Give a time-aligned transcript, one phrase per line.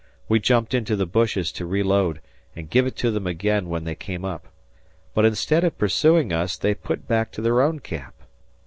[0.27, 2.21] We jumped into the bushes to reload
[2.55, 4.47] and give it to them again when they came up,
[5.13, 8.15] but instead of pursuing us they put back to their own camp.